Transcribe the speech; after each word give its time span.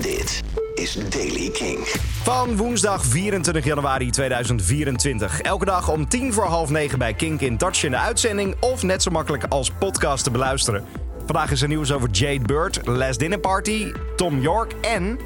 Dit 0.00 0.42
is 0.74 0.98
Daily 1.08 1.50
King. 1.50 1.78
Van 2.22 2.56
woensdag 2.56 3.04
24 3.04 3.64
januari 3.64 4.10
2024. 4.10 5.40
Elke 5.40 5.64
dag 5.64 5.88
om 5.88 6.08
tien 6.08 6.32
voor 6.32 6.44
half 6.44 6.70
negen 6.70 6.98
bij 6.98 7.14
Kink 7.14 7.40
in 7.40 7.56
Touch 7.56 7.84
in 7.84 7.90
de 7.90 7.96
uitzending. 7.96 8.54
Of 8.60 8.82
net 8.82 9.02
zo 9.02 9.10
makkelijk 9.10 9.44
als 9.48 9.70
podcast 9.78 10.24
te 10.24 10.30
beluisteren. 10.30 10.84
Vandaag 11.26 11.50
is 11.50 11.62
er 11.62 11.68
nieuws 11.68 11.92
over 11.92 12.10
Jade 12.10 12.44
Bird, 12.44 12.86
Last 12.86 13.18
Dinner 13.18 13.40
Party, 13.40 13.92
Tom 14.16 14.40
York 14.40 14.72
en 14.80 15.18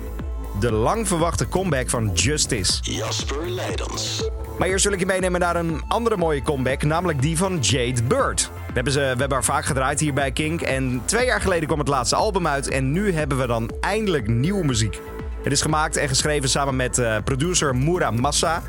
de 0.61 0.73
lang 0.73 1.09
verwachte 1.09 1.49
comeback 1.49 1.91
van 1.91 2.11
Justice. 2.15 2.83
Jasper 2.83 3.51
Leidens. 3.51 4.29
Maar 4.59 4.69
eerst 4.69 4.85
wil 4.85 4.93
ik 4.93 4.99
je 4.99 5.07
meenemen 5.07 5.41
naar 5.41 5.57
een 5.57 5.83
andere 5.89 6.17
mooie 6.17 6.43
comeback, 6.43 6.83
namelijk 6.83 7.23
die 7.23 7.37
van 7.37 7.59
Jade 7.59 8.03
Bird. 8.03 8.51
We 8.67 8.73
hebben, 8.73 8.93
ze, 8.93 8.99
we 8.99 9.07
hebben 9.07 9.33
haar 9.33 9.45
vaak 9.45 9.65
gedraaid 9.65 10.01
hier 10.01 10.15
bij 10.15 10.31
Kink 10.31 10.61
en 10.61 11.03
twee 11.05 11.27
jaar 11.27 11.41
geleden 11.41 11.67
kwam 11.67 11.79
het 11.79 11.89
laatste 11.89 12.17
album 12.17 12.47
uit 12.47 12.69
en 12.69 12.93
nu 12.93 13.13
hebben 13.13 13.39
we 13.39 13.47
dan 13.47 13.71
eindelijk 13.81 14.29
nieuwe 14.29 14.65
muziek. 14.65 15.01
Het 15.43 15.53
is 15.53 15.63
gemaakt 15.63 15.97
en 15.97 16.09
geschreven 16.09 16.49
samen 16.49 16.77
met 16.77 16.99
eh, 16.99 17.17
producer 17.25 17.77
Moura 17.77 18.11
Massa. 18.11 18.63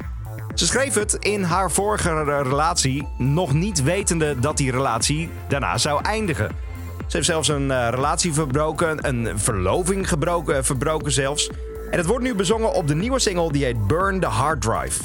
Ze 0.56 0.66
schreef 0.66 0.94
het 0.94 1.14
in 1.14 1.44
haar 1.44 1.72
vorige 1.72 2.24
relatie, 2.24 3.08
nog 3.18 3.54
niet 3.54 3.84
wetende 3.84 4.40
dat 4.40 4.58
die 4.58 4.72
relatie 4.72 5.30
daarna 5.48 5.78
zou 5.78 6.04
eindigen. 6.04 6.50
Ze 7.08 7.16
heeft 7.18 7.26
zelfs 7.26 7.48
een 7.48 7.72
eh, 7.72 7.88
relatie 7.90 8.34
verbroken, 8.34 9.08
een 9.08 9.40
verloving 9.40 10.10
gebroken, 10.10 10.58
eh, 10.58 10.64
verbroken 10.64 11.12
zelfs. 11.12 11.50
En 11.92 11.98
het 11.98 12.06
wordt 12.08 12.24
nu 12.24 12.36
bezongen 12.36 12.74
op 12.74 12.88
de 12.88 12.96
nieuwe 12.96 13.20
single 13.20 13.52
die 13.52 13.64
heet 13.64 13.88
Burn 13.88 14.20
the 14.20 14.28
Hard 14.28 14.62
Drive. 14.62 15.04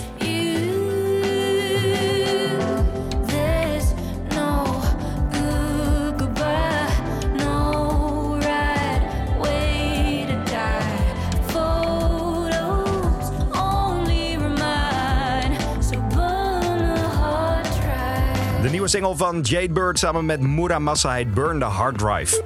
De 18.63 18.71
nieuwe 18.71 18.89
single 18.89 19.17
van 19.17 19.41
Jade 19.41 19.73
Bird 19.73 19.99
samen 19.99 20.27
met 20.27 20.41
Moura 20.41 20.79
Massa 20.79 21.13
heet 21.13 21.35
Burn 21.35 21.59
the 21.59 21.65
Hard 21.65 21.99
Drive. 21.99 22.43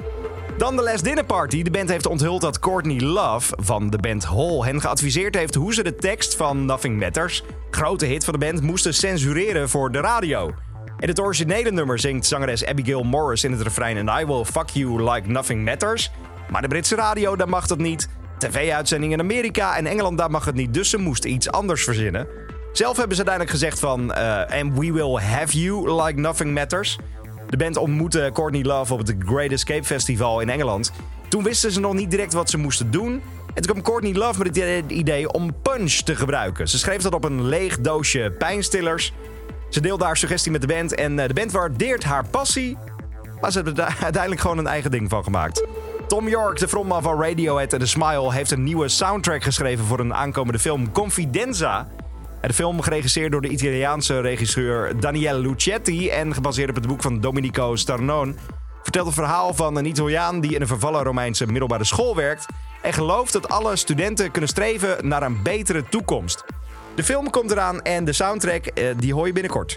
Dan 0.58 0.76
de 0.76 0.82
Last 0.82 1.04
Dinner 1.04 1.24
Party. 1.24 1.62
De 1.62 1.70
band 1.70 1.88
heeft 1.88 2.06
onthuld 2.06 2.40
dat 2.40 2.58
Courtney 2.58 3.00
Love 3.00 3.56
van 3.60 3.90
de 3.90 3.98
band 3.98 4.24
Hole 4.24 4.64
hen 4.64 4.80
geadviseerd 4.80 5.34
heeft 5.34 5.54
hoe 5.54 5.74
ze 5.74 5.82
de 5.82 5.94
tekst 5.94 6.36
van 6.36 6.64
Nothing 6.64 7.00
Matters, 7.00 7.42
grote 7.70 8.06
hit 8.06 8.24
van 8.24 8.32
de 8.32 8.46
band, 8.46 8.62
moesten 8.62 8.94
censureren 8.94 9.68
voor 9.68 9.92
de 9.92 10.00
radio. 10.00 10.54
In 10.98 11.08
het 11.08 11.20
originele 11.20 11.70
nummer 11.70 11.98
zingt 11.98 12.26
zangeres 12.26 12.66
Abigail 12.66 13.02
Morris 13.02 13.44
in 13.44 13.52
het 13.52 13.62
refrein 13.62 14.08
And 14.08 14.20
I 14.20 14.26
will 14.26 14.44
fuck 14.44 14.68
you 14.68 15.12
like 15.12 15.28
nothing 15.28 15.64
matters. 15.64 16.10
Maar 16.50 16.62
de 16.62 16.68
Britse 16.68 16.96
radio, 16.96 17.36
daar 17.36 17.48
mag 17.48 17.66
dat 17.66 17.78
niet. 17.78 18.08
TV-uitzendingen 18.38 19.18
in 19.18 19.24
Amerika 19.24 19.76
en 19.76 19.86
Engeland, 19.86 20.18
daar 20.18 20.30
mag 20.30 20.44
het 20.44 20.54
niet. 20.54 20.74
Dus 20.74 20.90
ze 20.90 20.98
moesten 20.98 21.30
iets 21.30 21.50
anders 21.50 21.84
verzinnen. 21.84 22.26
Zelf 22.74 22.96
hebben 22.96 23.16
ze 23.16 23.24
uiteindelijk 23.26 23.50
gezegd 23.50 23.78
van... 23.78 24.12
eh, 24.12 24.60
And 24.60 24.78
we 24.78 24.92
will 24.92 25.16
have 25.16 25.60
you 25.60 26.02
like 26.02 26.20
nothing 26.20 26.54
matters. 26.54 26.98
De 27.48 27.56
band 27.56 27.76
ontmoette 27.76 28.30
Courtney 28.32 28.62
Love 28.62 28.92
op 28.92 28.98
het 28.98 29.14
Great 29.18 29.50
Escape 29.50 29.84
Festival 29.84 30.40
in 30.40 30.50
Engeland. 30.50 30.92
Toen 31.28 31.42
wisten 31.42 31.72
ze 31.72 31.80
nog 31.80 31.94
niet 31.94 32.10
direct 32.10 32.32
wat 32.32 32.50
ze 32.50 32.58
moesten 32.58 32.90
doen. 32.90 33.22
En 33.54 33.62
toen 33.62 33.72
kwam 33.72 33.82
Courtney 33.82 34.12
Love 34.12 34.38
met 34.38 34.56
het 34.56 34.90
idee 34.90 35.32
om 35.32 35.54
punch 35.62 35.92
te 35.92 36.16
gebruiken. 36.16 36.68
Ze 36.68 36.78
schreef 36.78 37.02
dat 37.02 37.14
op 37.14 37.24
een 37.24 37.44
leeg 37.46 37.80
doosje 37.80 38.34
pijnstillers. 38.38 39.12
Ze 39.68 39.80
deelde 39.80 40.04
haar 40.04 40.16
suggestie 40.16 40.52
met 40.52 40.60
de 40.60 40.66
band 40.66 40.94
en 40.94 41.18
eh, 41.18 41.28
de 41.28 41.34
band 41.34 41.52
waardeert 41.52 42.04
haar 42.04 42.26
passie. 42.28 42.76
Maar 43.40 43.52
ze 43.52 43.62
hebben 43.62 43.84
er 43.84 43.96
uiteindelijk 44.02 44.40
gewoon 44.40 44.58
een 44.58 44.66
eigen 44.66 44.90
ding 44.90 45.10
van 45.10 45.24
gemaakt. 45.24 45.66
Tom 46.08 46.28
York, 46.28 46.58
de 46.58 46.68
frontman 46.68 47.02
van 47.02 47.20
Radiohead 47.22 47.72
en 47.72 47.78
The 47.78 47.86
Smile, 47.86 48.32
heeft 48.32 48.50
een 48.50 48.64
nieuwe 48.64 48.88
soundtrack 48.88 49.42
geschreven 49.42 49.84
voor 49.84 49.98
een 49.98 50.14
aankomende 50.14 50.58
film 50.58 50.92
Confidenza. 50.92 51.88
De 52.46 52.54
film, 52.54 52.80
geregisseerd 52.80 53.32
door 53.32 53.40
de 53.40 53.48
Italiaanse 53.48 54.20
regisseur 54.20 55.00
Daniele 55.00 55.38
Lucetti 55.38 56.08
en 56.08 56.34
gebaseerd 56.34 56.68
op 56.68 56.74
het 56.74 56.86
boek 56.86 57.02
van 57.02 57.20
Domenico 57.20 57.76
Starnone, 57.76 58.34
vertelt 58.82 59.06
het 59.06 59.14
verhaal 59.14 59.54
van 59.54 59.76
een 59.76 59.86
Italiaan 59.86 60.40
die 60.40 60.54
in 60.54 60.60
een 60.60 60.66
vervallen 60.66 61.02
Romeinse 61.02 61.46
middelbare 61.46 61.84
school 61.84 62.16
werkt 62.16 62.46
en 62.82 62.92
gelooft 62.92 63.32
dat 63.32 63.48
alle 63.48 63.76
studenten 63.76 64.30
kunnen 64.30 64.50
streven 64.50 65.08
naar 65.08 65.22
een 65.22 65.42
betere 65.42 65.84
toekomst. 65.88 66.44
De 66.94 67.04
film 67.04 67.30
komt 67.30 67.50
eraan 67.50 67.82
en 67.82 68.04
de 68.04 68.12
soundtrack 68.12 68.66
eh, 68.66 68.86
die 68.96 69.14
hoor 69.14 69.26
je 69.26 69.32
binnenkort. 69.32 69.76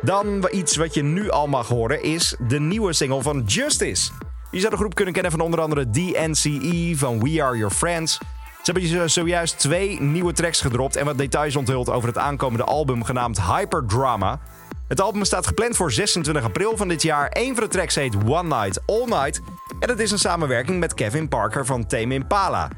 Dan 0.00 0.48
iets 0.52 0.76
wat 0.76 0.94
je 0.94 1.02
nu 1.02 1.30
al 1.30 1.46
mag 1.46 1.68
horen 1.68 2.02
is 2.02 2.36
de 2.48 2.60
nieuwe 2.60 2.92
single 2.92 3.22
van 3.22 3.42
Justice. 3.42 4.10
Je 4.50 4.58
zou 4.58 4.70
de 4.70 4.78
groep 4.78 4.94
kunnen 4.94 5.14
kennen 5.14 5.32
van 5.32 5.40
onder 5.40 5.60
andere 5.60 5.90
DNCE 5.90 6.92
van 6.96 7.22
We 7.22 7.42
Are 7.42 7.56
Your 7.56 7.74
Friends. 7.74 8.18
Ze 8.66 8.72
hebben 8.72 8.90
zo- 8.90 9.06
zojuist 9.06 9.58
twee 9.58 10.00
nieuwe 10.00 10.32
tracks 10.32 10.60
gedropt 10.60 10.96
en 10.96 11.04
wat 11.04 11.18
details 11.18 11.56
onthuld 11.56 11.90
over 11.90 12.08
het 12.08 12.18
aankomende 12.18 12.64
album 12.64 13.04
genaamd 13.04 13.40
Hyperdrama. 13.42 14.40
Het 14.88 15.00
album 15.00 15.24
staat 15.24 15.46
gepland 15.46 15.76
voor 15.76 15.92
26 15.92 16.44
april 16.44 16.76
van 16.76 16.88
dit 16.88 17.02
jaar. 17.02 17.28
Een 17.32 17.54
van 17.54 17.64
de 17.64 17.70
tracks 17.70 17.94
heet 17.94 18.14
One 18.24 18.62
Night 18.62 18.80
All 18.86 19.04
Night 19.04 19.40
en 19.80 19.88
dat 19.88 19.98
is 19.98 20.10
een 20.10 20.18
samenwerking 20.18 20.78
met 20.78 20.94
Kevin 20.94 21.28
Parker 21.28 21.66
van 21.66 21.86
Tame 21.86 22.14
Impala. 22.14 22.68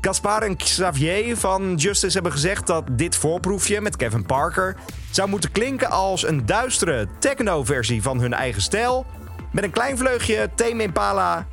Gaspar 0.00 0.42
en 0.42 0.56
Xavier 0.56 1.36
van 1.36 1.74
Justice 1.74 2.14
hebben 2.14 2.32
gezegd 2.32 2.66
dat 2.66 2.84
dit 2.90 3.16
voorproefje 3.16 3.80
met 3.80 3.96
Kevin 3.96 4.26
Parker 4.26 4.76
zou 5.10 5.28
moeten 5.28 5.52
klinken 5.52 5.90
als 5.90 6.26
een 6.26 6.46
duistere 6.46 7.08
techno-versie 7.18 8.02
van 8.02 8.20
hun 8.20 8.32
eigen 8.32 8.62
stijl, 8.62 9.06
met 9.52 9.64
een 9.64 9.70
klein 9.70 9.98
vleugje 9.98 10.50
Tame 10.54 10.82
Impala 10.82 11.46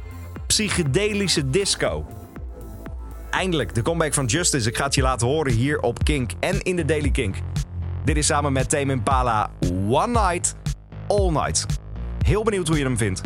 psychedelische 0.47 1.49
disco. 1.49 2.05
Eindelijk, 3.29 3.75
de 3.75 3.81
comeback 3.81 4.13
van 4.13 4.25
Justice. 4.25 4.69
Ik 4.69 4.77
ga 4.77 4.83
het 4.83 4.95
je 4.95 5.01
laten 5.01 5.27
horen 5.27 5.53
hier 5.53 5.79
op 5.79 6.03
Kink 6.03 6.31
en 6.39 6.61
in 6.61 6.75
de 6.75 6.85
Daily 6.85 7.11
Kink. 7.11 7.35
Dit 8.05 8.17
is 8.17 8.25
samen 8.25 8.53
met 8.53 8.69
Tame 8.69 8.91
Impala 8.91 9.51
One 9.89 10.07
Night, 10.07 10.55
All 11.07 11.31
Night. 11.31 11.65
Heel 12.25 12.43
benieuwd 12.43 12.67
hoe 12.67 12.77
je 12.77 12.83
hem 12.83 12.97
vindt. 12.97 13.21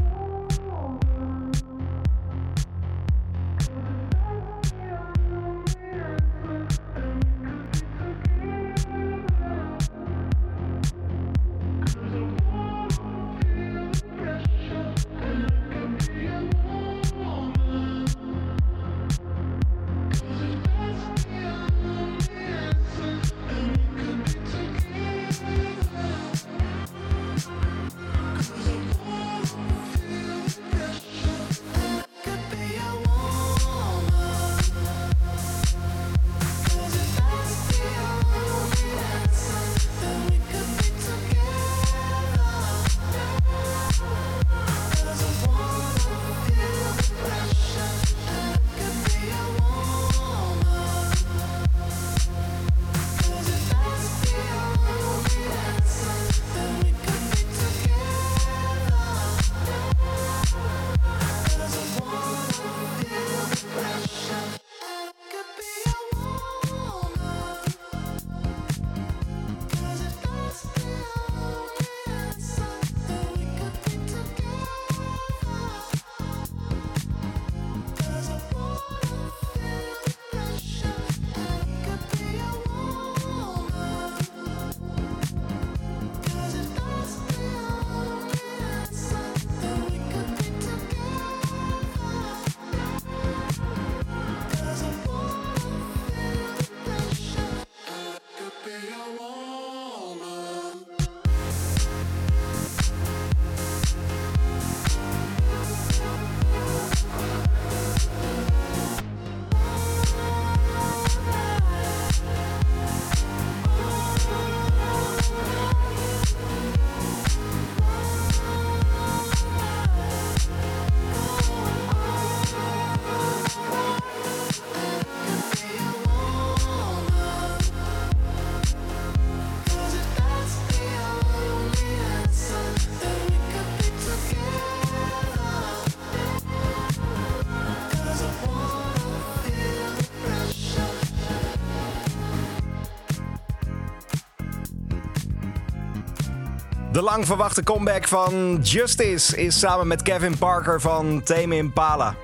De 146.94 147.01
lang 147.01 147.25
verwachte 147.25 147.63
comeback 147.63 148.07
van 148.07 148.60
Justice 148.62 149.38
is 149.38 149.60
samen 149.60 149.88
met 149.88 150.01
Kevin 150.01 150.38
Parker 150.38 150.81
van 150.81 151.24
Tame 151.24 151.56
Impala. 151.56 152.16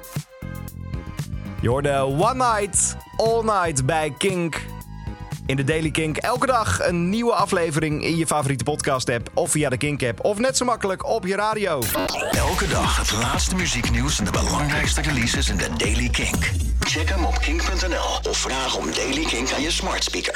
Je 1.61 1.69
hoorde 1.69 1.99
One 1.99 2.33
Night, 2.33 2.95
All 3.17 3.43
Night 3.43 3.85
bij 3.85 4.13
Kink. 4.17 4.61
In 5.45 5.55
de 5.55 5.63
Daily 5.63 5.91
Kink 5.91 6.17
elke 6.17 6.45
dag 6.45 6.87
een 6.87 7.09
nieuwe 7.09 7.33
aflevering 7.33 8.03
in 8.03 8.17
je 8.17 8.27
favoriete 8.27 8.63
podcast 8.63 9.09
app 9.09 9.29
of 9.33 9.51
via 9.51 9.69
de 9.69 9.77
Kink 9.77 10.03
app 10.03 10.25
of 10.25 10.37
net 10.37 10.57
zo 10.57 10.65
makkelijk 10.65 11.05
op 11.05 11.25
je 11.25 11.35
radio. 11.35 11.81
Elke 12.31 12.67
dag 12.67 12.97
het 12.97 13.11
laatste 13.11 13.55
muzieknieuws 13.55 14.19
en 14.19 14.25
de 14.25 14.31
belangrijkste 14.31 15.01
releases 15.01 15.49
in 15.49 15.57
de 15.57 15.69
Daily 15.77 16.09
Kink. 16.09 16.51
Check 16.79 17.09
hem 17.09 17.25
op 17.25 17.39
kink.nl 17.39 18.29
of 18.29 18.37
vraag 18.37 18.75
om 18.75 18.85
Daily 18.93 19.25
Kink 19.25 19.51
aan 19.51 19.61
je 19.61 19.71
smart 19.71 20.03
speaker. 20.03 20.27